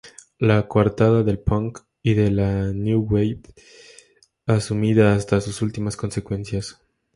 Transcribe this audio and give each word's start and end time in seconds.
La 0.39 0.67
coartada 0.67 1.21
del 1.21 1.37
Punk 1.37 1.77
y 2.01 2.15
de 2.15 2.31
la 2.31 2.73
New 2.73 3.01
Wave 3.07 3.41
asumida 4.47 5.13
hasta 5.13 5.41
sus 5.41 5.61
últimas 5.61 5.95
consecuencias. 5.95 6.81